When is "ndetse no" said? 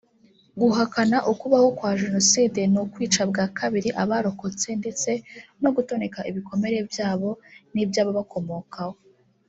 4.81-5.69